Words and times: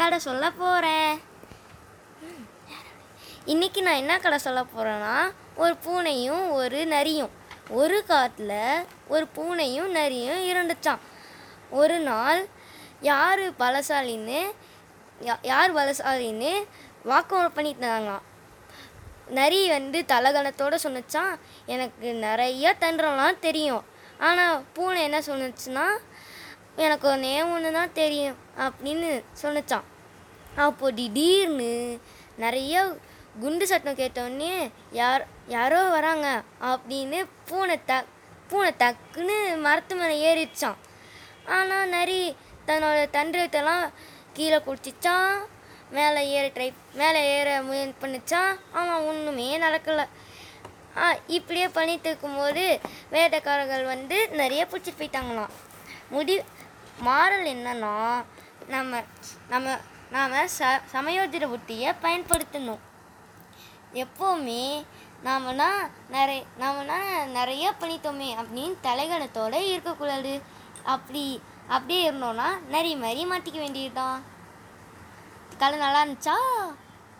கதை 0.00 0.18
சொல்ல 0.18 0.50
போகிறேன் 0.52 1.12
இன்னைக்கு 3.44 3.82
நான் 3.82 3.94
என்ன 3.94 4.18
கதை 4.18 4.38
சொல்ல 4.38 4.64
போகிறேன்னா 4.64 5.14
ஒரு 5.56 5.76
பூனையும் 5.84 6.50
ஒரு 6.50 6.86
நரியும். 6.86 7.32
ஒரு 7.72 8.04
காட்டில் 8.04 8.56
ஒரு 9.08 9.26
பூனையும் 9.36 9.90
நரியும் 9.90 10.40
இருந்துச்சான் 10.50 11.02
ஒரு 11.70 11.98
நாள் 12.00 12.40
யார் 13.00 13.40
பலசாலின்னு 13.58 14.40
யா- 15.20 15.42
யார் 15.42 15.74
பலசாலின்னு 15.74 16.52
வாக்குவாதம் 17.04 17.52
பண்ணிட்டு 17.52 17.82
இருந்தாங்களாம் 17.82 18.26
நரி 19.30 19.68
வந்து 19.68 20.04
தலகணத்தோடு 20.08 20.76
சொன்னுச்சான் 20.82 21.32
எனக்கு 21.66 22.12
நிறைய 22.20 22.76
தண்டம்லாம் 22.80 23.38
தெரியும். 23.38 23.84
ஆனால் 24.18 24.64
பூனை 24.72 25.02
என்ன 25.02 25.18
சொன்னுச்சுன்னா 25.20 25.86
எனக்கு 26.78 27.06
ஒன்றே 27.08 27.32
ஒன்று 27.54 27.70
தான் 27.78 27.96
தெரியும் 28.00 28.38
அப்படின்னு 28.66 29.08
சொன்னிச்சான் 29.42 29.86
அப்போ 30.64 30.90
திடீர்னு 30.90 31.72
நிறைய 32.44 32.74
குண்டு 33.42 33.64
சட்டம் 33.70 33.98
கேட்டோடனே 34.00 34.54
யார் 35.00 35.24
யாரோ 35.56 35.80
வராங்க 35.96 36.28
அப்படின்னு 36.70 37.18
பூனை 37.48 37.76
த 37.90 38.04
பூனை 38.50 38.70
டக்குன்னு 38.82 39.36
மரத்து 39.66 39.94
மேலே 39.94 40.16
ஏறிச்சான் 40.28 40.78
ஆனால் 41.56 41.92
நரி 41.96 42.20
தன்னோட 42.68 42.98
தண்டத்தெல்லாம் 43.16 43.84
கீழே 44.36 44.58
குடிச்சிச்சான் 44.66 45.34
மேலே 45.96 46.20
ஏற 46.30 46.46
ட்ரை 46.56 46.68
மேலே 46.94 47.20
ஏற 47.36 47.62
முயன் 47.68 47.94
பண்ணிச்சான் 48.02 48.52
அவன் 48.72 49.06
ஒன்றுமே 49.10 49.46
நடக்கலை. 49.58 50.04
ஆ 50.96 51.06
இப்படியே 51.26 51.68
பண்ணிட்டு 51.68 52.08
இருக்கும்போது 52.10 52.64
வேட்டைக்காரர்கள் 53.12 53.84
வந்து 53.84 54.16
நிறைய 54.40 54.66
பிடிச்சிட்டு 54.66 55.00
போயிட்டாங்களாம். 55.00 55.52
முடி 56.14 56.34
மாறல் 56.98 57.46
என்னன்னா 57.54 58.24
நம்ம 58.68 59.02
நம்ம 59.48 59.76
நாம் 60.10 60.32
ச 60.32 60.68
சமயோஜித 60.92 61.44
புத்தியை 61.52 61.90
பயன்படுத்தணும். 62.02 62.82
எப்போவுமே 63.94 64.84
நாமனா 65.24 65.68
நிறைய 66.10 66.42
நாமனா 66.60 66.98
நிறைய 67.26 67.72
பண்ணிட்டோமே 67.80 68.28
அப்படின்னு 68.40 68.76
தலைகணத்தோடு 68.82 69.60
இருக்கக்கூடாது. 69.72 70.42
அப்படி 70.84 71.42
அப்படியே 71.68 72.10
இருந்தோம்னா 72.10 72.48
நிறைய 72.68 72.96
மாதிரி 72.96 73.26
மாட்டிக்க 73.26 73.58
வேண்டியதுதான். 73.58 74.22
கதை 75.58 75.78
நல்லா 75.78 76.04
இருந்துச்சா? 76.04 76.36